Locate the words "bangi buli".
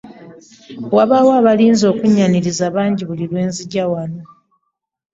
2.75-3.25